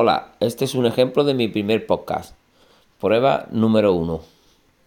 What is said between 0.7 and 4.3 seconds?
un ejemplo de mi primer podcast. Prueba número uno.